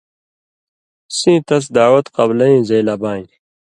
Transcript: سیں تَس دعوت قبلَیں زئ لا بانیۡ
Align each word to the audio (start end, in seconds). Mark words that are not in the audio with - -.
سیں 1.17 1.39
تَس 1.47 1.65
دعوت 1.75 2.05
قبلَیں 2.15 2.57
زئ 2.67 2.81
لا 2.87 2.95
بانیۡ 3.01 3.33